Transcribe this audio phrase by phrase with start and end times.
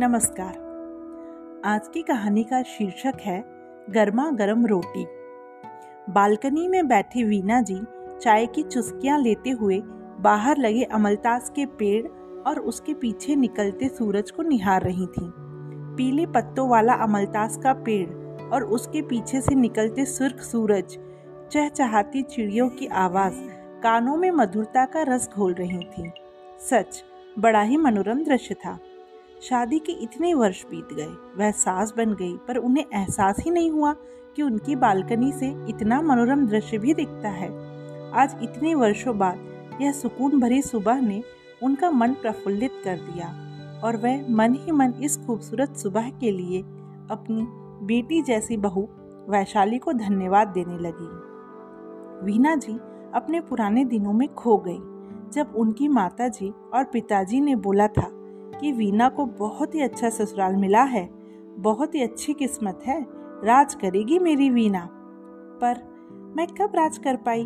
[0.00, 3.44] नमस्कार। आज की कहानी का शीर्षक है,
[3.90, 5.06] गर्मा गर्म रोटी।
[6.12, 7.80] बालकनी में बैठी वीना जी
[8.22, 9.80] चाय की चुस्कियाँ लेते हुए
[10.20, 12.06] बाहर लगे अमलतास के पेड़
[12.42, 15.30] और उसके पीछे निकलते सूरज को निहार रही थीं।
[15.96, 18.10] पीले पत्तों वाला अमलतास का पेड़
[18.54, 20.98] और उसके पीछे से निकलते सुर्ख सूरज,
[21.52, 23.40] चहचहाती चिड़ियों की आवाज़
[23.82, 26.10] कानों में मधुरता का रस घोल रही थी।
[26.70, 27.04] सच,
[27.38, 28.78] बड़ा ही मनोरम दृश्य था।
[29.42, 33.70] शादी के इतने वर्ष बीत गए, वह सास बन गई, पर उन्हें एहसास ही नहीं
[33.70, 33.92] हुआ
[34.36, 37.48] कि उनकी बालकनी से इतना मनोरम दृश्य भी दिखता है।
[38.12, 41.22] आज इतने वर्षों बाद यह सुकून भरी सुबह ने
[41.62, 43.28] उनका मन प्रफुल्लित कर दिया
[43.84, 46.60] और वह मन ही मन इस खूबसूरत सुबह के लिए
[47.10, 47.46] अपनी
[47.86, 48.88] बेटी जैसी बहू
[49.28, 52.78] वैशाली को धन्यवाद देने लगी। वीना जी
[53.14, 54.78] अपने पुराने दिनों में खो गई,
[55.32, 58.10] जब उनकी माता जी और पिताजी ने बोला था
[58.60, 61.08] कि वीना को बहुत ही अच्छा ससुराल मिला है।
[61.58, 63.00] बहुत ही अच्छी किस्मत है।
[63.44, 64.88] राज करेगी मेरी वीना
[65.62, 65.82] पर
[66.36, 67.44] मैं कब राज कर पाई?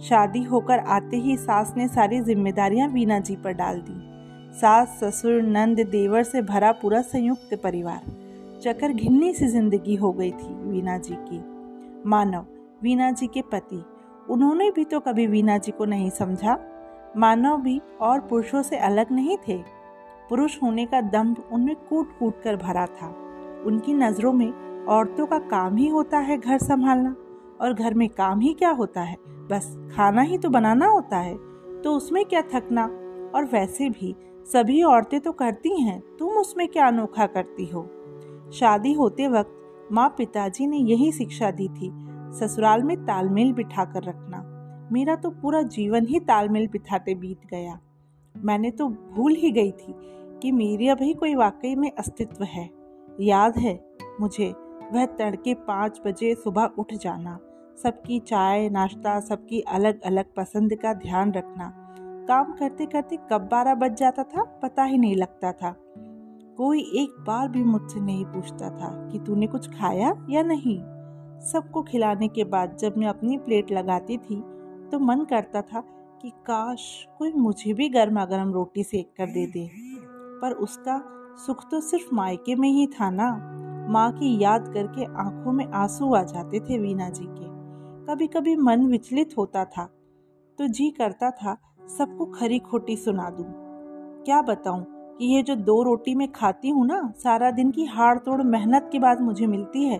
[0.00, 4.00] शादी होकर आते ही सास ने सारी जिम्मेदारियाँ वीना जी पर डाल दी।
[4.52, 10.30] सास, ससुर, नंद, देवर से भरा पूरा संयुक्त परिवार। चकर घिन्नी सी ज़िंदगी हो गई
[10.30, 11.42] थी वीना जी की।
[12.08, 12.46] मानव
[12.82, 13.82] वीना जी के पति।
[14.30, 16.58] उन्होंने भी तो कभी वीना जी को नहीं समझा।
[17.16, 19.56] मानव भी और पुरुषों से अलग नहीं थे।
[20.32, 23.06] पुरुष होने का दम्भ उनमें कूट कूट कर भरा था।
[23.66, 27.16] उनकी नज़रों में औरतों का काम ही होता है घर संभालना।
[27.60, 29.16] और घर में काम ही क्या होता है?
[29.28, 31.34] बस खाना ही तो बनाना होता है।
[31.82, 32.84] तो उसमें क्या थकना?
[33.34, 34.14] और वैसे भी
[34.52, 37.88] सभी औरतें तो करती हैं, तुम उसमें क्या अनोखा करती हो?
[38.52, 41.92] शादी होते वक्त माँ पिताजी ने यही शिक्षा दी थी,
[42.32, 44.42] ससुराल में तालमेल बिठा कर रखना।
[44.92, 47.80] मेरा तो पूरा जीवन ही तालमेल बिठाते बीत गया।
[48.36, 49.94] मैंने तो भूल ही गई थी
[50.42, 52.68] कि मेरी अभी कोई वाकई में अस्तित्व है।
[53.20, 53.78] याद है
[54.20, 54.50] मुझे
[54.92, 57.38] वह तड़के पाँच बजे सुबह उठ जाना,
[57.82, 61.72] सबकी चाय, नाश्ता, सबकी अलग अलग पसंद का ध्यान रखना।
[62.28, 65.74] काम करते करते कब बारह बज जाता था, पता ही नहीं लगता था।
[66.56, 70.78] कोई एक बार भी मुझसे नहीं पूछता था कि तूने कुछ खाया या नहीं।
[71.42, 74.40] सबको खिलाने के बाद जब मैं अपनी प्लेट लगाती थी
[74.90, 75.80] तो मन करता था
[76.22, 76.82] कि काश
[77.18, 79.68] कोई मुझे भी गर्मा गर्म रोटी सेक कर दे दे।
[80.42, 81.02] पर उसका
[81.36, 83.30] सुख तो सिर्फ़ मायके में ही था ना।
[83.90, 87.50] माँ की याद करके आँखों में आँसू आ जाते थे वीना जी के।
[88.06, 89.84] कभी कभी मन विचलित होता था
[90.58, 91.56] तो जी करता था,
[91.98, 93.44] सबको खरी खोटी सुना दूँ।
[94.24, 94.84] क्या बताऊँ
[95.18, 98.88] कि ये जो दो रोटी में खाती हूँ ना, सारा दिन की हाड़ तोड़ मेहनत
[98.92, 99.98] के बाद मुझे मिलती है।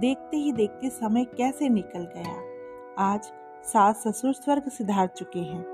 [0.00, 3.30] देखते ही देखते समय कैसे निकल गया। आज
[3.64, 5.64] सास ससुर स्वर्ग सिधार चुके हैं।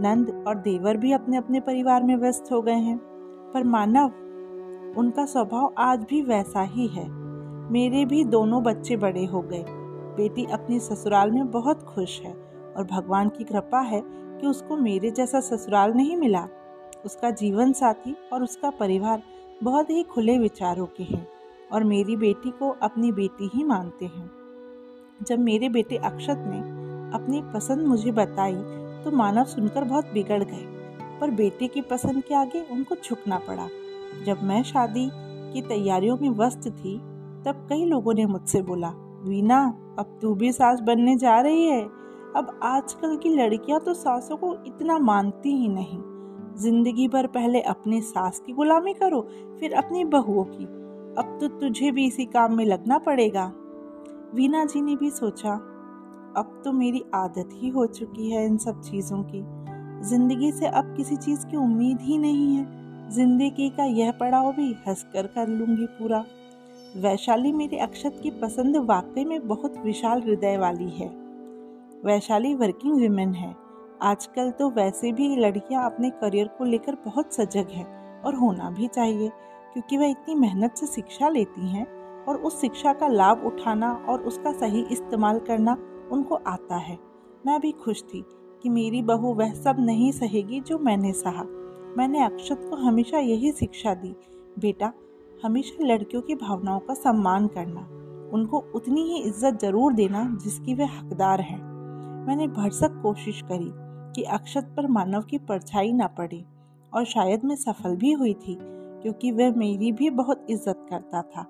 [0.00, 2.98] नंद और देवर भी अपने अपने परिवार में व्यस्त हो गए हैं।
[3.56, 4.06] पर मानव,
[4.98, 7.08] उनका स्वभाव आज भी वैसा ही है।
[7.72, 9.64] मेरे भी दोनों बच्चे बड़े हो गए।
[10.16, 12.32] बेटी अपनी ससुराल में बहुत खुश है
[12.76, 16.46] और भगवान की कृपा है कि उसको मेरे जैसा ससुराल नहीं मिला।
[17.04, 19.22] उसका जीवन साथी और उसका परिवार
[19.62, 21.26] बहुत ही खुले विचारों के हैं
[21.72, 24.30] और मेरी बेटी को अपनी बेटी ही मानते हैं।
[25.22, 26.60] जब मेरे बेटे अक्षत ने
[27.16, 28.62] अपनी पसंद मुझे बताई
[29.04, 30.75] तो मानव सुनकर बहुत बिगड़ गए।
[31.20, 33.68] पर बेटे की पसंद के आगे उनको झुकना पड़ा।
[34.24, 35.08] जब मैं शादी
[35.52, 36.96] की तैयारियों में व्यस्त थी,
[37.46, 38.88] तब कई लोगों ने मुझसे बोला,
[39.24, 39.62] वीना,
[39.98, 41.82] अब तू भी सास बनने जा रही है।
[42.36, 45.98] अब आजकल की लड़कियाँ तो सासों को इतना मानती ही नहीं।
[46.56, 49.20] ज़िंदगी भर पहले अपने सास की गुलामी करो,
[49.60, 50.64] फिर अपनी बहुओं की।
[51.18, 53.52] अब तो तुझे भी इसी काम में लगना पड़ेगा।
[54.34, 55.52] वीना जी ने भी सोचा,
[56.36, 59.40] अब तो मेरी आदत ही हो चुकी है इन सब चीज़ों की।
[60.02, 64.72] ज़िंदगी से अब किसी चीज़ की उम्मीद ही नहीं है। ज़िंदगी का यह पड़ाव भी
[64.88, 66.24] हंसकर कर कर लूँगी पूरा।
[66.96, 71.08] वैशाली मेरे अक्षत की पसंद वाकई में बहुत विशाल हृदय वाली है।
[72.04, 73.54] वैशाली वर्किंग वीमेन है।
[74.02, 77.84] आजकल तो वैसे भी लड़कियाँ अपने करियर को लेकर बहुत सजग है
[78.24, 79.28] और होना भी चाहिए,
[79.72, 81.86] क्योंकि वह इतनी मेहनत से शिक्षा लेती हैं
[82.24, 85.76] और उस शिक्षा का लाभ उठाना और उसका सही इस्तेमाल करना
[86.12, 86.98] उनको आता है।
[87.46, 88.24] मैं भी खुश थी
[88.66, 91.42] कि मेरी बहू वह सब नहीं सहेगी जो मैंने सहा।
[91.96, 94.08] मैंने अक्षत को हमेशा यही शिक्षा दी,
[94.58, 94.92] बेटा,
[95.44, 97.80] हमेशा लड़कियों की भावनाओं का सम्मान करना।
[98.32, 101.58] उनको उतनी ही इज़्ज़त ज़रूर देना जिसकी वे हकदार हैं।
[102.26, 103.70] मैंने भरसक कोशिश करी
[104.12, 106.44] कि अक्षत पर मानव की परछाई ना पड़े,
[106.92, 108.58] और शायद मैं सफल भी हुई थी,
[109.02, 111.46] क्योंकि वह मेरी भी बहुत इज़्ज़त करता था।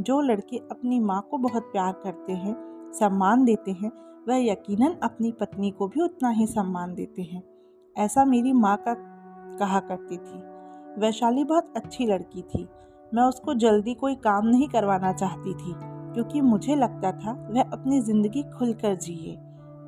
[0.00, 2.54] जो लड़के अपनी माँ को बहुत प्यार करते हैं,
[2.92, 3.90] सम्मान देते हैं,
[4.28, 7.42] वह यकीनन अपनी पत्नी को भी उतना ही सम्मान देते हैं।
[7.96, 8.94] ऐसा मेरी माँ का
[9.58, 10.42] कहा करती थी।
[11.00, 12.66] वैशाली बहुत अच्छी लड़की थी।
[13.12, 15.74] मैं उसको जल्दी कोई काम नहीं करवाना चाहती थी,
[16.14, 19.32] क्योंकि मुझे लगता था वह अपनी ज़िंदगी खुलकर जिए।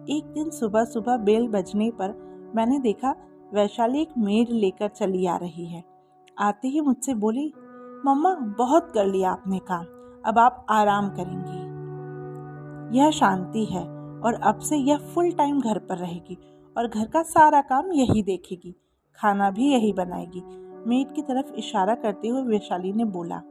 [0.09, 2.15] एक दिन सुबह सुबह बेल बजने पर
[2.57, 3.15] मैंने देखा
[3.55, 5.83] वैशाली एक मेड लेकर चली आ रही है।
[6.37, 7.53] आते ही मुझसे बोली,
[8.07, 9.85] मम्मा, बहुत कर लिया आपने काम।
[10.27, 11.63] अब आप आराम करेंगी।
[12.99, 13.83] यह शांति है
[14.21, 16.39] और अब से यह फुल टाइम घर पर रहेगी
[16.77, 18.75] और घर का सारा काम यही देखेगी।
[19.19, 20.43] खाना भी यही बनाएगी।
[20.87, 23.43] मेड की तरफ़ इशारा करते हुए वैशाली ने बोला,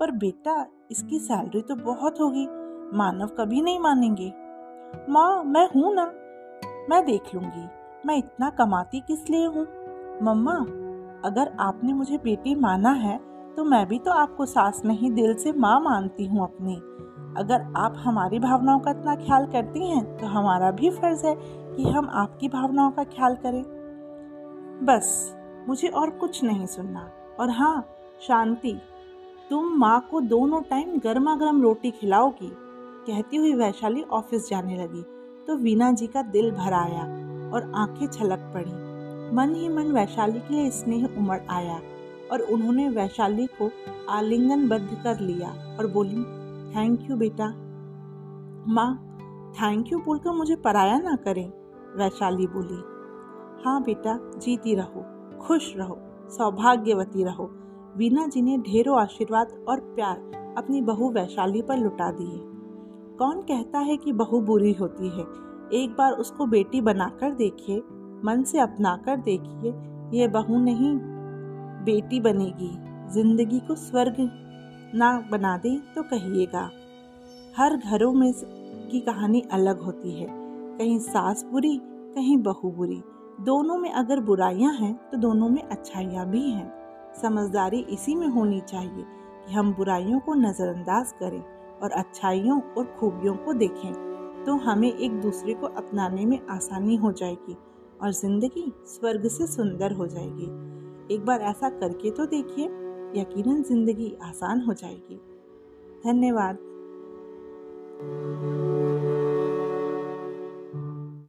[0.00, 2.46] पर बेटा, इसकी सैलरी तो बहुत होगी।
[2.96, 4.32] मानव कभी नहीं मानेंगे।
[5.08, 6.04] माँ, मैं हूँ ना।
[6.90, 7.68] मैं देख लूँगी।
[8.06, 9.66] मैं इतना कमाती किस लिए हूँ?
[10.22, 10.54] मम्मा,
[11.24, 13.20] अगर आपने मुझे बेटी माना है
[13.58, 16.74] तो मैं भी तो आपको सास नहीं दिल से माँ मानती हूँ अपनी।
[17.40, 21.34] अगर आप हमारी भावनाओं का इतना ख्याल करती हैं तो हमारा भी फ़र्ज़ है
[21.76, 23.62] कि हम आपकी भावनाओं का ख्याल करें।
[24.84, 25.34] बस,
[25.68, 27.08] मुझे और कुछ नहीं सुनना।
[27.40, 27.88] और हाँ
[28.20, 28.76] शांति,
[29.50, 32.52] तुम माँ को दोनों टाइम गर्मा गर्म रोटी खिलाओगी।
[33.06, 35.02] कहती हुई वैशाली ऑफ़िस जाने लगी
[35.46, 37.02] तो वीना जी का दिल भर आया
[37.54, 41.80] और आँखें छलक पड़ी। मन ही मन वैशाली के लिए स्नेह उमड़ आया।
[42.32, 43.70] और उन्होंने वैशाली को
[44.08, 45.48] आलिंगनबद्ध कर लिया
[45.78, 46.22] और बोली
[46.74, 47.48] थैंक यू बेटा।
[48.68, 48.94] माँ
[49.52, 51.48] थैंक यू बोलकर मुझे पराया ना करें,
[51.96, 52.82] वैशाली बोली।
[53.64, 55.04] हाँ बेटा, जीती रहो,
[55.38, 55.98] खुश रहो,
[56.28, 57.50] सौभाग्यवती रहो,
[57.96, 60.16] वीना जी ने ढेरों आशीर्वाद और प्यार
[60.58, 62.38] अपनी बहू वैशाली पर लुटा दिए।
[63.18, 65.24] कौन कहता है कि बहू बुरी होती है?
[65.72, 67.78] एक बार उसको बेटी बनाकर देखिए,
[68.24, 69.72] मन से अपना कर देखिए,
[70.18, 70.98] ये बहू नहीं
[71.88, 72.70] बेटी बनेगी।
[73.12, 74.16] ज़िंदगी को स्वर्ग
[74.94, 76.70] ना बना दे तो कहिएगा।
[77.56, 78.32] हर घरों में
[78.90, 80.26] की कहानी अलग होती है।
[80.78, 83.02] कहीं सास बुरी, कहीं बहू बुरी।
[83.40, 86.72] दोनों में अगर बुराइयाँ हैं तो दोनों में अच्छाइयाँ भी हैं।
[87.14, 89.04] समझदारी इसी में होनी चाहिए
[89.46, 91.42] कि हम बुराइयों को नज़रअंदाज करें
[91.82, 93.92] और अच्छाइयों और खूबियों को देखें।
[94.44, 97.56] तो हमें एक दूसरे को अपनाने में आसानी हो जाएगी
[98.02, 100.46] और ज़िंदगी स्वर्ग से सुंदर हो जाएगी।
[101.10, 102.64] एक बार ऐसा करके तो देखिए
[103.20, 105.20] यकीनन ज़िंदगी आसान हो जाएगी।
[106.04, 106.58] धन्यवाद।